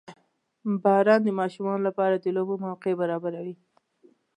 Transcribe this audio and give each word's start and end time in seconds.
•باران 0.83 1.19
د 1.23 1.29
ماشومانو 1.39 1.83
لپاره 1.89 2.15
د 2.17 2.25
لوبو 2.35 2.55
موقع 2.65 2.91
برابروي. 3.01 3.55